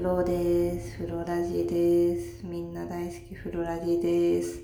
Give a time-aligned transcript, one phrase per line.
[0.00, 4.62] フローですフロラジですみんな大好きフロラジです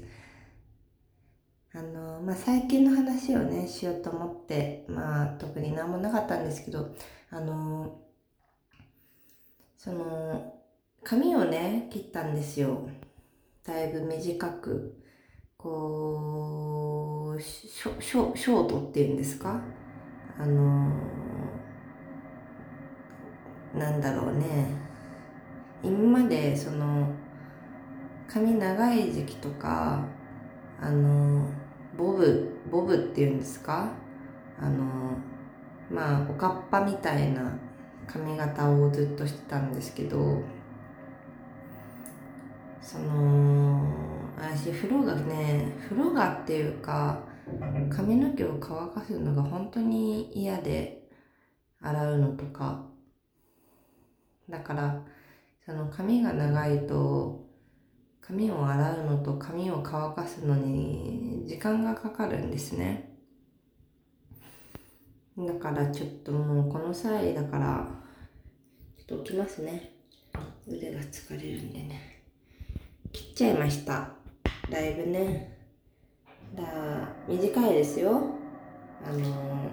[1.74, 6.88] あの、まあ、最近の話をね、しようと思って、まあ、特になんもなかったんですけど、
[7.30, 7.98] あの、
[9.76, 10.54] その、
[11.04, 12.88] 髪をね、切ったんですよ。
[13.62, 15.02] だいぶ短く。
[15.58, 19.60] こう、ショショショートっていうんですか？
[20.38, 20.90] あの、
[23.74, 24.85] なんだろうね。
[25.86, 27.08] 今まで、その、
[28.28, 30.04] 髪長い時期とか、
[30.80, 31.48] あの、
[31.96, 33.92] ボブ、ボブっていうんですか？
[34.58, 35.16] あの、
[35.90, 37.56] まあ、おかっぱみたいな
[38.06, 40.42] 髪型をずっとしてたんですけど、
[42.82, 43.86] その、
[44.36, 47.20] 私、風呂がね、風呂がっていうか、
[47.90, 51.08] 髪の毛を乾かすのが本当に嫌で、
[51.80, 52.84] 洗うのとか。
[54.50, 55.04] だから、
[55.66, 57.44] その髪が長いと、
[58.20, 63.18] 髪を洗うのと髪を乾かすのに時間がかかるんですね。
[65.36, 67.84] だからちょっともうこの際だから、
[68.96, 69.90] ちょっと置きますね。
[70.68, 72.22] 腕が疲れるんでね。
[73.10, 74.10] 切っちゃいました。
[74.70, 75.58] だいぶね。
[76.54, 76.62] だ
[77.26, 78.22] 短いですよ。
[79.04, 79.68] あの、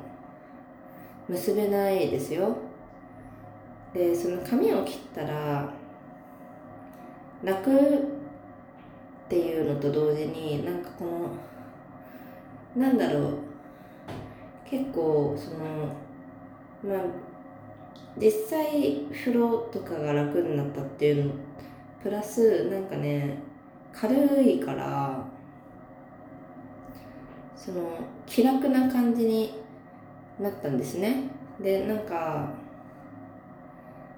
[1.29, 2.57] 結べないですよ。
[3.93, 5.82] で、その髪を切ったら、
[7.43, 7.75] 楽っ
[9.29, 11.05] ていうのと同時になんかこ
[12.75, 13.37] のなんだろう。
[14.65, 15.93] 結構その
[16.83, 17.05] まあ
[18.17, 21.33] 実際風呂とかが楽になったっていうの
[22.01, 23.37] プラスなんかね
[23.91, 25.23] 軽いから
[27.55, 29.53] その気楽な感じに
[30.39, 31.29] なったんですね。
[31.61, 32.49] でなんか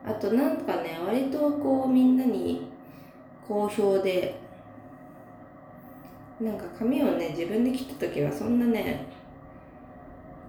[0.05, 2.71] あとなんかね割とこうみんなに
[3.47, 4.45] 好評で。
[6.39, 9.06] なんか髪をね自分で切った時はそんなね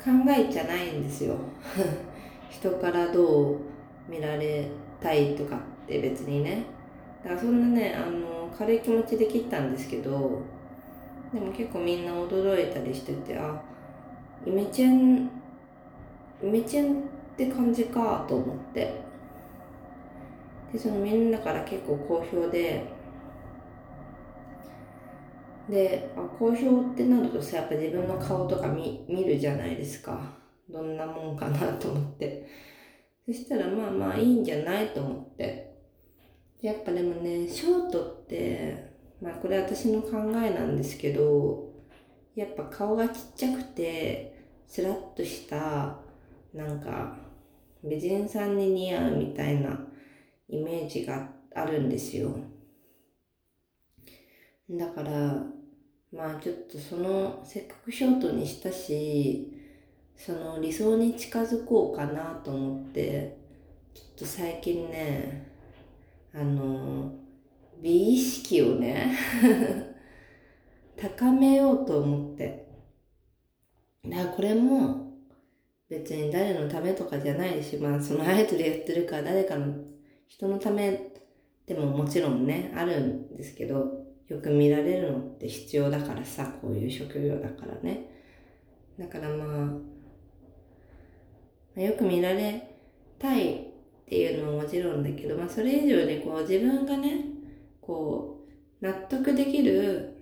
[0.03, 1.37] 考えちゃないんですよ。
[2.51, 3.57] 人からどう
[4.09, 4.67] 見られ
[5.01, 6.65] たいとかって別にね。
[7.23, 10.43] だからそんなねあの軽い気持ちで切ったんですけど
[11.33, 13.61] でも結構みんな驚いたりしててあ
[14.45, 15.31] イメチェン
[16.43, 16.97] イメチェンっ
[17.37, 19.06] て感じかと思って。
[20.73, 22.85] でそのみんなから結構好評で
[25.69, 30.21] であ好評ってなるとさやっぱ自分の顔とか見見るじゃないですか。
[30.69, 32.47] どんなもんかなと思って。
[33.27, 35.75] そしたらまあまあいいんじゃないと思って。
[36.63, 40.11] やっぱでもねショートってまあこれ私の考
[40.43, 41.73] えなんですけど
[42.35, 45.99] やっぱ顔がちっちゃくてスラッとした
[46.55, 47.17] なんか
[47.85, 49.79] 美人さんに似合うみたいな
[50.49, 52.37] イメージがあるんですよ。
[54.71, 55.43] だから
[56.13, 59.53] まあちょっとそのせっかくショートにしたし
[60.17, 63.37] その理想に近づこうかなと思って
[63.95, 65.51] ちょっと最近ね
[66.35, 67.13] あの
[67.81, 69.17] 美意識をね
[70.97, 72.67] 高めようと思って。
[74.09, 75.07] だからこれも
[75.89, 79.75] 別に誰のためとかじゃないしまあそのアイドルやってるから誰かの
[80.29, 81.13] 人のため
[81.67, 88.11] でももちろんねあるんですけどよく見られるのって必要だからさ、こういう職業だからね。
[88.99, 89.73] だからま
[91.77, 92.77] あ、よく見られ
[93.19, 93.59] たいっ
[94.09, 97.25] ていうのももちろんだけど、まあそれ以上にこう自分がね、
[97.81, 98.41] こ
[98.81, 100.13] う、納得できる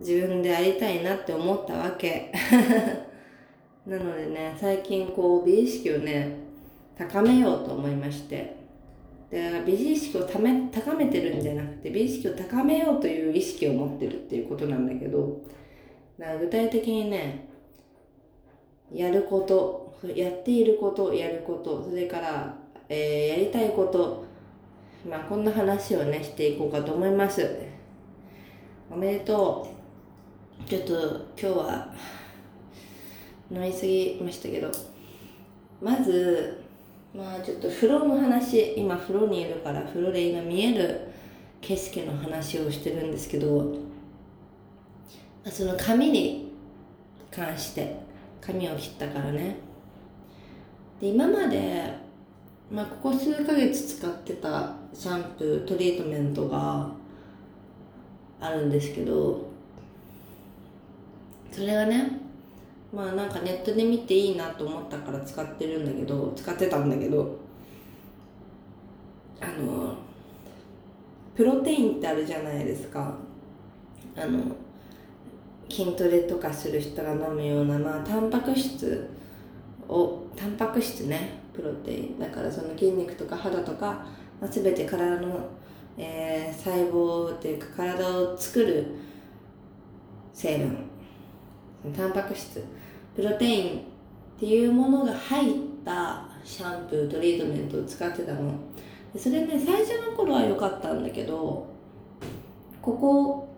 [0.00, 2.32] 自分でありたいなって思ったわけ。
[3.86, 6.47] なのでね、最近こう美意識をね、
[6.98, 8.58] 高めようと思いまして。
[9.30, 15.42] で美意識をため高めてるんじゃなくて美意識を高めようという意識を持ってるっていうことなんだけど
[16.18, 17.46] だから具体的にね
[18.90, 22.54] やることやっていることやることそれから、
[22.88, 24.24] えー、やりたいこと
[25.08, 27.58] まあこんな話をねしていこうかと思います
[28.90, 29.68] おめでと
[30.64, 31.94] うちょっと今日は
[33.50, 34.70] 飲みすぎましたけど
[35.82, 36.67] まず
[37.18, 41.00] まあちょっと風呂の話今風呂にいるから風呂で今見える
[41.60, 43.74] 景色の話をしてるんですけど
[45.50, 46.52] その髪に
[47.32, 47.98] 関して
[48.40, 49.56] 髪を切ったからね。
[51.00, 51.92] で今まで、
[52.70, 56.88] まあ、ここ数ヶ月使ってたシャンプートリートメントが
[58.40, 59.48] あるんですけど
[61.50, 62.27] それはね
[62.92, 67.36] まあなんかネットで見ていいなと思ったから使ってるんだけど使ってたんだけど
[69.40, 69.94] あの
[71.36, 73.14] プロテインってあるじゃないですか。
[74.16, 74.40] あの
[75.70, 79.08] 筋トレとかする人が飲むようなまあタンパク質
[79.86, 82.18] をタンパク質ねプロテイン。
[82.18, 84.06] だからその筋肉とか肌とか、
[84.40, 85.38] まあ、全て体の、
[85.96, 88.86] えー、細胞っていうか体を作る
[90.32, 91.92] 成分。
[91.94, 92.64] タンパク質。
[93.18, 93.82] プロテインっ
[94.38, 95.54] ていうものが入っ
[95.84, 98.52] たシャンプートリートメントを使ってたの。
[99.16, 101.66] それね最初の頃は良かったんだけど
[102.80, 103.48] ここ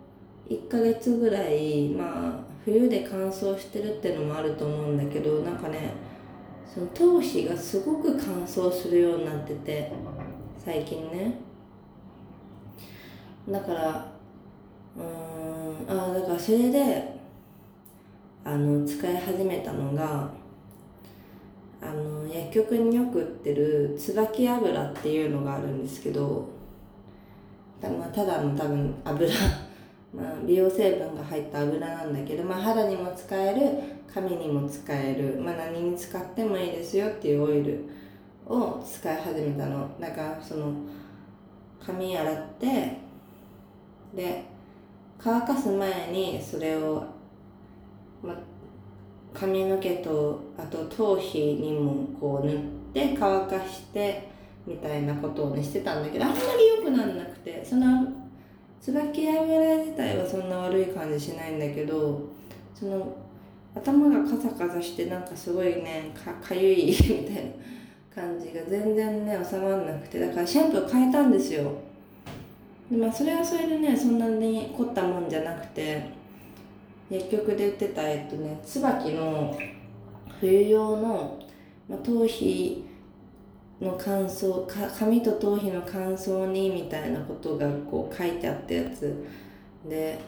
[0.49, 5.93] 1ヶ月ぐらいまあ冬で乾燥してるってのもあると思うんだけどなんかね
[6.67, 9.93] その頭皮がすごく乾燥するようになってて
[10.59, 11.35] 最近ね。
[13.47, 14.13] だから
[14.97, 17.20] うーんあだからそれで
[18.45, 20.31] あの使い始めたのが
[21.83, 26.49] あの薬局によく売ってる椿油っていうのがあるんですけど
[27.81, 29.31] た,、まあ、ただの多分油。
[30.13, 37.85] まあ、美容成分が入った油なんだけど、まあ、肌にも使える髪にも使える、まあ、何に使ってもいいですよっていうオイル
[38.49, 39.89] を使い始めたの。
[40.01, 40.73] だからその
[41.79, 42.97] 髪洗って
[44.17, 44.43] で
[45.17, 47.05] 乾かす前にそれを、
[48.23, 48.35] ま、
[49.33, 52.59] 髪の毛とあと頭皮にもこう塗っ
[52.93, 54.29] て乾かして
[54.67, 58.13] みたいなことをねしてたんだけどあんまり良くなんなくてその
[58.81, 62.29] 椿油自体はそんな悪い感じしないんだけど
[62.75, 63.17] その
[63.75, 67.51] 頭がカサカサしてなんかすごいねかかゆい みたいな
[68.15, 71.71] 感じが全然ね収まらなくてだからシャンプー変えたんですよ。
[72.91, 76.03] でまあそれはそれでねそんなに凝ったもんじゃなくて
[77.11, 79.59] 薬局で売ってたえっとね椿の
[80.41, 81.39] 冬用の、
[81.89, 82.85] まあ、頭皮
[83.81, 89.25] の乾燥か髪と頭皮の乾燥にみたいなことがこう書いてあったやつ。
[89.89, 90.19] で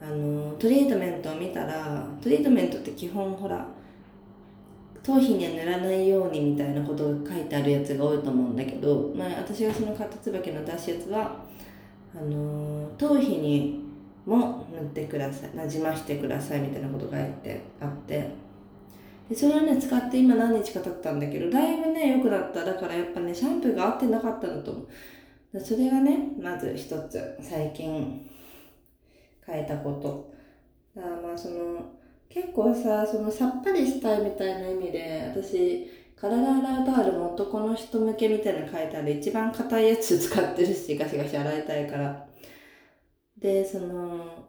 [0.00, 3.66] あのトリートメントを見たらトリートメントって基本ほら
[5.02, 11.36] 頭皮には塗らないようにみたいなことが書いてあるやつが多いと思うんだけど、まあ、私がその買った椿の出すやつは
[12.14, 13.87] あの頭皮に
[14.28, 18.30] も塗ってくださいなじましてくださいみたいなことが書いてあって。
[19.28, 22.64] でそれをね使って今何日か経ったんだけどだいぶね良くなった。
[22.64, 24.80] だからやっぱねシャンプーが合ってなかったんだと思
[25.54, 25.60] う。
[25.60, 28.30] それがねまず一つ最近
[29.46, 30.32] 変えたこと。
[30.94, 31.92] だからまあその
[32.28, 39.10] 結構さそのさっぱりしたいみたいな意味で私体洗うタオルも男の人向けみたいなの書いてある。
[39.12, 42.27] 一番硬いやつ使ってるしガシガシ洗いたいから。
[43.40, 44.46] でその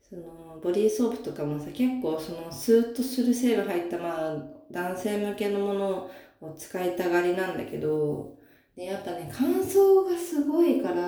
[0.00, 4.36] そのボディーソープとかもさ結構そのスーッとする成分入ったまあ
[4.70, 6.10] 男性向けのもの
[6.40, 8.36] を使いたがりなんだけど
[8.76, 11.00] でやっぱね乾燥がすごいから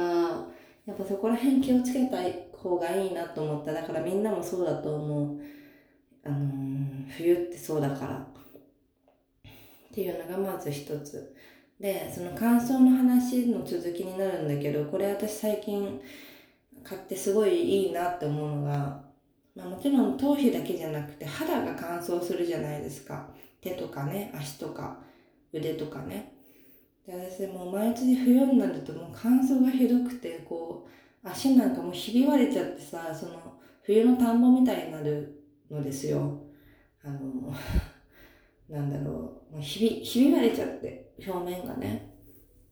[0.87, 2.19] やっぱそこら辺気をつけた
[2.57, 3.73] 方がいいなと思った。
[3.73, 5.41] だからみんなもそうだと思う。
[6.25, 8.17] あのー、冬ってそうだから。
[8.17, 11.35] っていうのがまず一つ。
[11.79, 16.01] でその乾燥の話の続きになるんだけどこれ私最近
[16.85, 19.03] 買ってすごいいいなって思うのが、
[19.55, 23.29] まあ、もちろん頭皮だけじゃなくて肌が乾燥するじゃないですか。
[23.61, 24.99] 手とかね足とか
[25.53, 26.35] 腕とかね。
[27.07, 30.87] で私もう毎日冬になるともう乾燥がひどくてこ
[31.25, 33.33] う足なんかもうひび割れちゃってさその
[33.83, 36.43] 冬の田んぼみたいになるのですよ。
[37.05, 37.53] あの
[38.69, 39.55] なんだろう。
[39.55, 42.11] もうひびひび割れちゃって表面がね。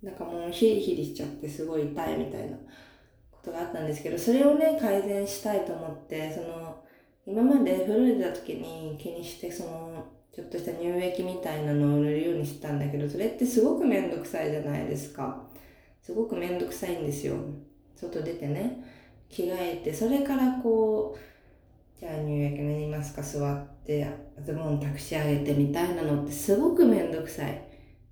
[0.02, 2.56] なんかもうヒリヒリしちゃってすごい痛いみたいな。
[3.42, 6.82] ことがあったんですけど、それをね、改善したいと思って、その、
[7.26, 15.42] 今までフロリダた時に気にして、その、ちょっとした乳液みたいなのを塗るようにしてたんだけど、それってすごくめんどくさいじゃないですか。
[16.02, 17.36] すごくめんどくさいんですよ。
[17.96, 18.84] 外出てね、
[19.28, 24.06] 着替えて、それからこう、じゃあ乳液塗りますか座って、
[24.44, 27.62] ズボン託し上げてみたいなのってすごくめんどくさい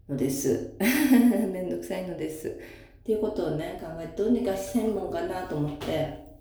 [0.08, 0.74] のです。
[0.78, 2.58] めんどくさいのです。
[3.08, 6.36] っていうことをね、考えて、どうにか専門かなと思って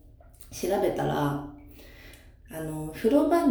[0.51, 1.47] 調べたら、
[2.51, 3.45] あの、風呂場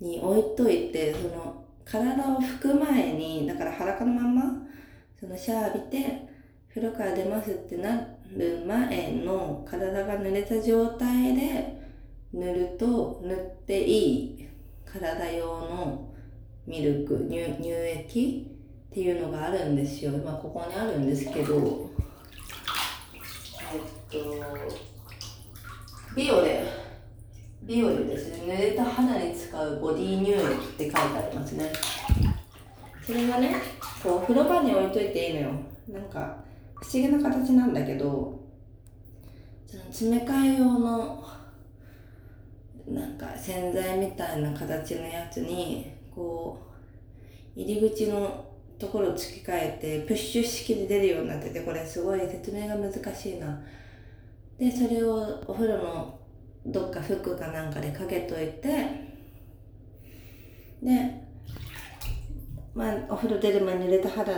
[0.00, 4.42] に置いといて、その、体を拭く前にだから裸のまま
[5.18, 6.28] そのシャワー浴びて
[6.68, 11.82] 風呂から出ますってなる前の体が濡れた状態で
[12.32, 14.48] 塗ると塗っていい
[14.84, 16.14] 体用の
[16.66, 18.46] ミルク乳液
[18.90, 20.12] っていうのがあるんですよ。
[20.12, 21.89] 今ここにあるんですけど。
[24.10, 24.18] と
[26.16, 26.64] ビオレ。
[27.62, 28.54] ビオレですね。
[28.54, 31.72] 濡れた肌に使うボディ乳液って書いてありますね。
[33.06, 33.54] それがね
[34.02, 35.50] こう風呂場に置いといていいのよ。
[35.88, 36.42] なんか
[36.74, 38.40] 不思議な形なんだけど
[39.66, 41.24] その詰め替え用の
[42.88, 46.58] なんか洗剤みたいな形のやつにこ
[47.56, 48.46] う入り口の
[48.78, 53.60] ところを付け替えてプッシュ式で出るようになっててこれすごい説明が難しいな。
[54.60, 56.20] でそれをお風呂の
[56.66, 58.60] どっか服かなんかでかけといて
[60.82, 61.26] で
[62.74, 64.32] まあお風呂出る前に濡れた肌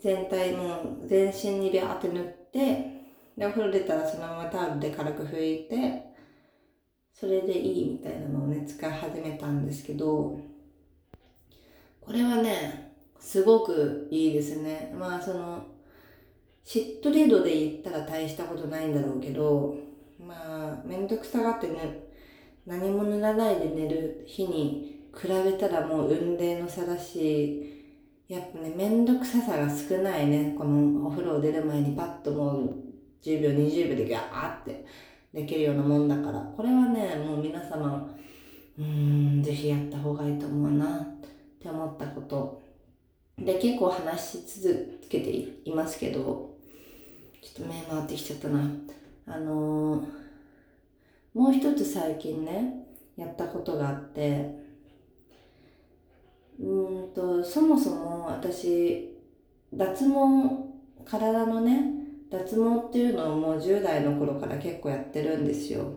[0.00, 2.60] 全体も全身にビャーって塗って
[3.38, 6.02] でお風呂出たらそのままタオルで軽く拭いて
[7.14, 10.40] それでいいみたいなのをね使い始めたんですけど
[12.00, 14.92] これはねすごくいいですね。
[14.98, 15.75] まあその
[16.66, 19.74] しっとり度で言ったら大したことないんだろうけど
[20.20, 22.08] まあめんどくさがってね
[22.66, 27.72] 何も塗らないで寝る日に比べたらもう雲泥の差だし
[28.28, 30.52] やっぱね、めんどくささが少ないね。
[30.58, 32.74] このお風呂を出る前にパッともう
[33.22, 34.84] 10秒、20秒でギャーって
[35.32, 36.40] できるようなもんだから。
[36.56, 38.12] これはね、もう皆様、
[38.76, 41.20] うーん、ぜひやった方がいいと思うなっ
[41.60, 42.60] て思ったこと。
[43.38, 45.30] で、結構話し続けて
[45.64, 46.55] いますけど、
[47.54, 48.68] ちょっと目回ってきちゃったな。
[49.26, 50.04] あのー、
[51.34, 52.86] もう一つ最近ね、
[53.16, 54.66] やったことがあって、
[56.58, 59.14] うんとそもそも私
[59.72, 60.14] 脱毛
[61.04, 61.92] 体のね
[62.30, 65.92] 脱毛っていうのをもう10代の頃から結構やってるんですよ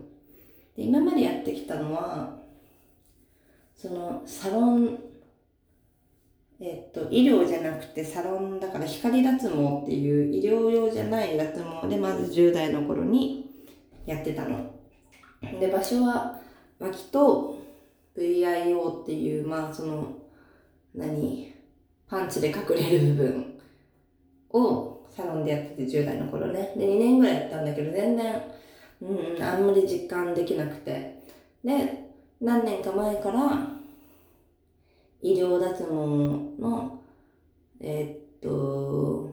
[0.76, 2.38] で今までやってきたのは
[3.74, 4.98] そのサロン
[6.60, 13.50] えっと医療じゃなくてサロンだから光脱毛っていう医療用じゃない脱毛でまず10代の頃に
[14.06, 14.70] やってたの
[15.58, 16.38] で場所は
[16.78, 17.58] 脇と
[18.16, 20.16] VIO っていうまあその
[20.94, 21.54] 何？
[22.10, 23.60] パンツで隠れる部分
[24.50, 26.72] をサロンでやってて10代の頃ね。
[26.76, 28.42] で、2年ぐらいやったんだけど、全然、
[29.00, 31.22] うん、あんまり実感できなくて。
[31.64, 33.79] で、何年か前から、
[35.22, 35.90] 医療脱毛
[36.60, 37.02] の、
[37.80, 39.30] えー、っと、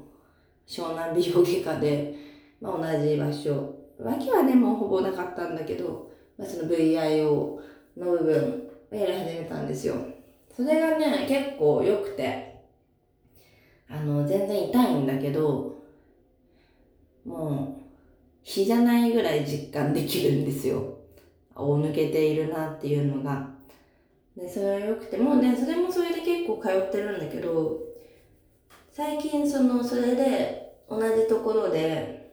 [0.67, 2.15] 湘南美容外科で、
[2.59, 3.73] まあ、同じ場所。
[3.99, 7.59] 脇はね、もうほぼなかったんだけど、まあ、その VIO
[7.97, 9.95] の部分をやり始めたんですよ。
[10.55, 12.61] それがね、結構良くて、
[13.89, 15.83] あの、全然痛いんだけど、
[17.25, 17.83] もう、
[18.43, 20.97] 日じゃないぐらい実感できるんですよ。
[21.55, 23.56] を抜けているなっていうのが。
[24.37, 27.79] で、それは良くて、もうね、それもそれで結構通ってるんだけど、
[28.91, 32.31] 最近その、それで同じところで、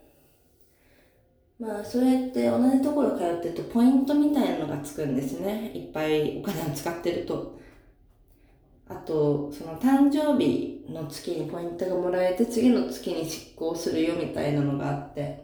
[1.59, 5.71] まあ、そうやって同じところ通ってるとポイントみたいなのがつくんですね。
[5.75, 7.59] いっぱいお金を使ってると。
[8.89, 15.44] あと、その誕生日の月にポイントがもらえて、次の月に執行するよみたいなのがあって。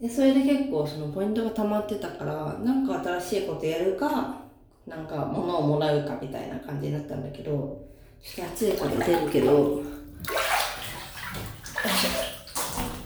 [0.00, 4.36] で、それで結構そのポイントが溜まってたから、なんか新しいことやるか、
[4.86, 7.84] なんか物をもらうかみたいな感じになったんだけど、
[8.22, 9.82] ちょっと暑いから出るけど、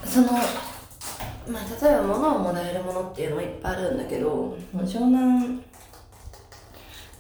[0.05, 5.63] その、まあ、例えば物をもらえるものっていうのもいっぱいあるんだけど、湘南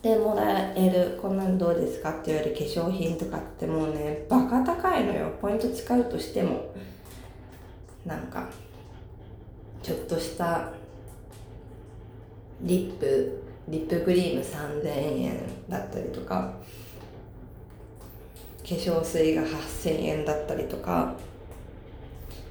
[0.02, 5.32] でもらえるこんなんどうですかって言われる化粧品とかってもうねバカ高いのよ。
[5.40, 6.74] ポイント使うとしても。
[8.04, 8.48] なんか
[9.82, 10.72] ちょっとした
[12.62, 16.52] リップリップクリーム3000円だったりとか
[18.62, 21.14] 化粧水が8000円だったりとか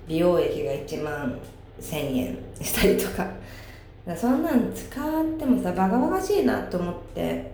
[0.08, 1.40] 美容液が1万
[1.80, 3.28] 1000円したりとか。
[4.18, 7.52] そんなん使ってもさバカバカしいなと思って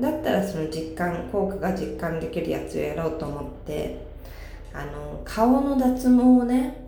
[0.00, 4.06] だったらその実感効果が実感できるやつをやろうと思って
[4.72, 6.81] あの顔の脱毛をね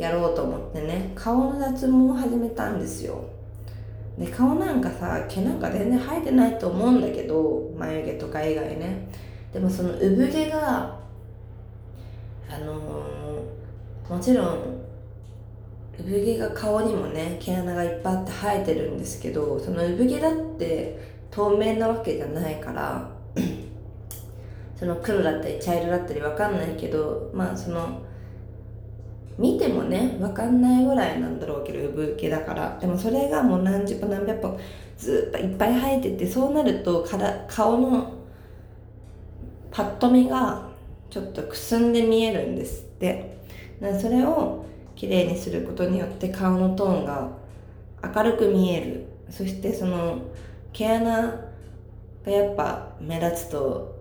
[0.00, 1.12] やろうと思ってね。
[1.14, 3.24] 顔の脱毛を始めたんですよ。
[4.18, 9.08] で顔なんかさ毛なんか全然生えてないと思うんだけど眉毛とか以外ね。
[9.52, 10.98] でもその産毛が
[12.48, 14.80] あのー、もちろん
[15.98, 20.98] 産毛が顔にもね毛穴がいっぱいあって生えてるんですけどその産毛だって
[21.30, 23.10] 透明なわけじゃないから
[24.76, 28.02] その黒だったり茶色だったりわかんないけどまあその
[29.40, 32.78] 見てもねわかんないぐらいなんだろうけど産毛だから。
[32.78, 34.60] でもそれがもう何十本何百本
[34.98, 38.12] ずっといっぱい生えててそうなるとから顔の
[39.70, 40.68] パッと見が
[41.08, 43.40] ちょっとくすんで見えるんですって。
[43.98, 47.30] それをきれいにすることによって顔のトーンが
[48.14, 49.06] 明るく見える。
[49.30, 50.18] そしてその
[50.74, 51.40] 毛穴
[52.26, 53.96] がやっぱ目立つと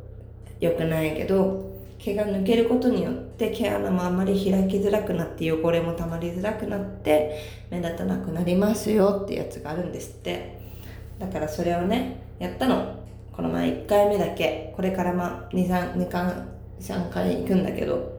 [0.60, 10.58] 良くないけど毛が抜けることによって毛穴もあまり開きづらくなって汚れも溜まりづらくなって目立たなくなりますよってやつがあるんですって。
[11.20, 12.98] だからそれをねやったの。
[13.34, 14.74] この前1回目だけ。
[14.75, 16.34] これからまあ23 2回
[16.79, 18.18] 3回行くんだけど。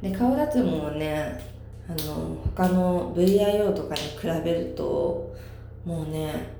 [0.00, 1.40] で顔脱毛はね
[1.88, 5.34] あの他の VIO とかに比べると
[5.84, 6.50] もうね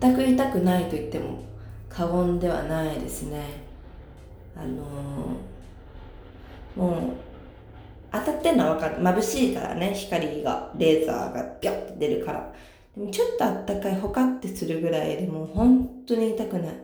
[0.00, 1.42] 全く痛くないと言っても
[1.88, 3.69] 過言ではないですね。
[4.60, 5.36] あの
[6.76, 7.16] もう
[8.12, 8.96] 当たってんのは分かる。
[8.96, 12.52] 眩しいからね光がレーザーがビョッて出るから。
[12.96, 16.74] でもちょっとあったかいほかってするぐらいでもう本当に痛くない。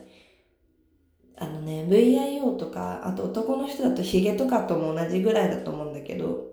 [1.38, 6.47] あのね VIO とかあと男の人だとヒゲとかとも同じぐらいだと思うんだけど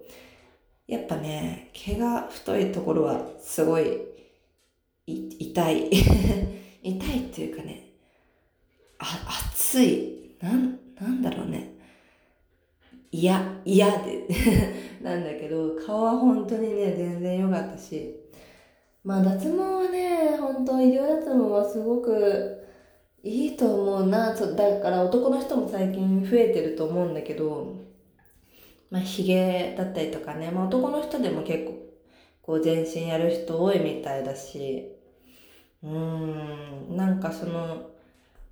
[0.88, 4.02] やっぱね毛が太いところはすごい
[5.08, 5.90] 痛い。
[6.84, 7.94] 痛いっていうかね
[9.00, 9.06] あ
[9.54, 10.36] 熱い。
[10.42, 11.74] なんなんだろうね。
[13.12, 14.26] 嫌嫌で。
[15.04, 18.16] なんだけど顔は本当にね全然良かったし。
[19.04, 22.58] まあ脱毛はね本当医療脱毛はすごく
[23.22, 24.34] いいと思うな。
[24.34, 27.76] だから男の人も最近増えてると思うんだけど
[28.90, 31.74] まあヒゲだったりとかね、まあ、男の人でも結構
[32.42, 34.90] こう全身やる人多いみたいだし。
[35.84, 35.90] うー
[36.94, 37.93] んなんかその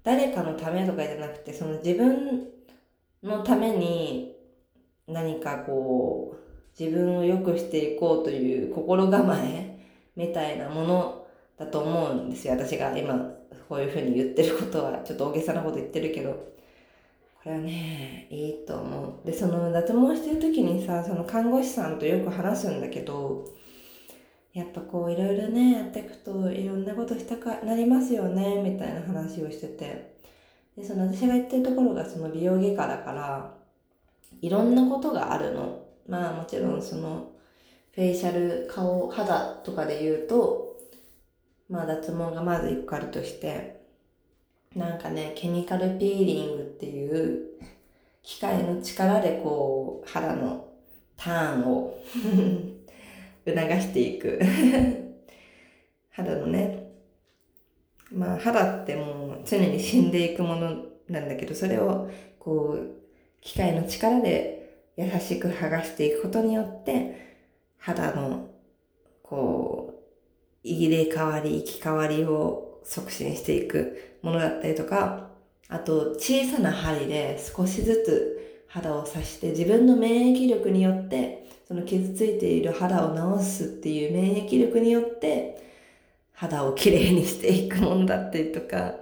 [0.03, 2.47] 誰かのためとかじゃなくてその自分
[3.23, 4.35] のために
[5.07, 9.79] 何かこう自分を良くしていこうという心構え
[10.15, 12.53] みたいなものだと思うんですよ。
[12.53, 13.13] 私が今
[13.69, 16.51] こういうふうに言ってることはちょっと大げさなこと言ってるけど。
[17.43, 19.25] これはねいいと思う。
[19.25, 23.49] でその脱毛してる時にさその看護師さんとよく話すんだけど
[24.53, 30.19] やっぱこういろいろねやっていくといろんなことしたくなりますよねみたいな話をしてて。
[30.77, 33.53] でその私が言ってるところがその美容外科だから
[34.41, 35.85] いろんなことがあるの。
[36.07, 36.81] まあもちろん。
[36.81, 37.31] その
[37.93, 40.77] フェイシャル顔肌とかで言うと
[41.69, 43.81] まあ脱毛がまず一個あるとして
[44.75, 47.51] なんかねケミカルピーリングっていう
[48.23, 50.67] 機械の力でこう肌の
[51.17, 51.93] ターンを
[53.45, 54.39] 促していく。
[56.11, 56.91] 肌のね。
[58.11, 63.01] まあ肌ってもう常に死んでいくものなんだけどそれをこう
[63.41, 64.61] 機械の力で
[64.97, 67.39] 優しく剥がしていくことによって
[67.77, 68.49] 肌の
[69.23, 70.01] こう
[70.63, 75.29] 入れ替わり生き変わりを促進していくものだったりとか
[75.69, 81.40] あと小さな針で少しずつ肌を刺して自分の免疫力によって
[81.71, 85.71] その傷ついている肌を治すっていう免疫力によって
[86.33, 88.95] 肌をきれいにしていくものだったりとか。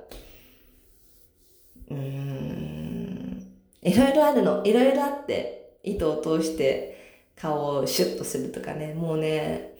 [1.89, 3.47] うーん。
[3.81, 4.63] いろいろあるの。
[4.63, 8.93] いろいろあって糸を通して顔をシュッとするとかね。
[8.93, 9.73] もうね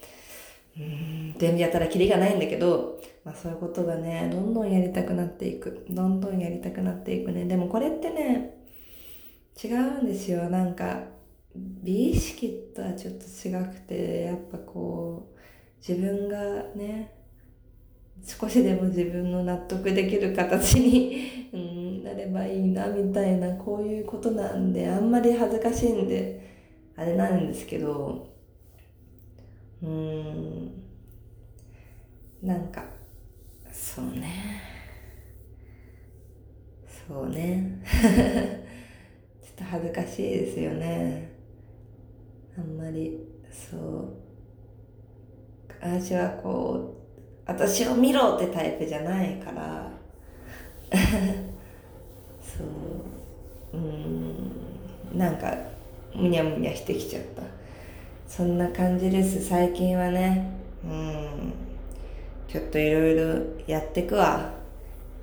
[0.75, 1.35] うん。
[1.37, 5.85] 全部やったらキリがないんだけど、まあ、そういうことがねどんどんやりたくなっていく。
[5.91, 7.45] どんどんやりたくなっていくね。
[7.45, 8.57] でもこれってね
[9.63, 10.49] 違うんですよ。
[10.49, 11.18] なんか
[11.55, 15.39] 美意識とはちょっと違くてやっぱこう
[15.79, 16.37] 自分が
[16.75, 17.15] ね
[18.25, 26.41] 少しでも自分の納得できる形に、 うん、なればいいなみたいなこういうことなんであんまり恥ずかしいんで
[26.95, 28.27] あれなんですけど
[29.81, 30.71] うん
[32.43, 32.99] なんか
[33.71, 34.61] そうね。
[37.07, 37.81] そうね。
[39.41, 41.28] ちょっと恥ずかしいですよね。
[42.57, 44.13] あんまりそう
[45.81, 46.99] 私はこう
[47.49, 49.89] 私を見ろってタイプじゃないから。
[52.41, 55.55] そううんなんか
[56.13, 57.43] むにゃむにゃしてきちゃった。
[58.27, 59.43] そんな感じです。
[59.43, 60.51] 最近はね
[60.83, 61.53] うん
[62.47, 63.23] ちょっといろいろ
[63.67, 64.51] やってくわ。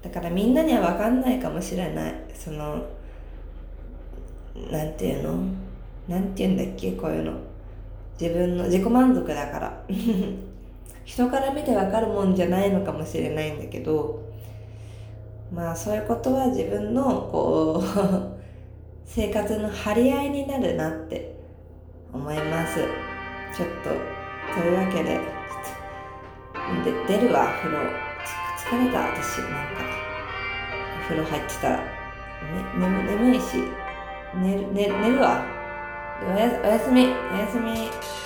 [0.03, 2.15] だからみんなには分かんないかもしれない。
[2.35, 2.83] その
[4.71, 5.65] なんていうの？
[6.09, 7.33] なんて言うんだっけこういうの。
[8.21, 9.85] 自分の自己満足だから。
[11.05, 14.21] 人から見てわかるもんじゃないのかもしれないんだけど。
[15.53, 17.87] まあそういうことは自分のこう
[19.07, 21.37] 生活の張り合いになるなって
[22.12, 22.81] 思います。
[23.57, 23.90] ちょっと
[24.61, 25.21] というわけで
[26.85, 27.79] で出るわ風呂。
[28.59, 29.38] 疲れた私。
[29.38, 29.85] なんか
[30.99, 31.85] お風呂入ってたら、ね、
[32.77, 33.62] 眠眠いし。
[34.35, 35.56] 寝る寝寝るわ。
[36.24, 37.07] おやすみ。
[37.07, 38.26] おやすみ。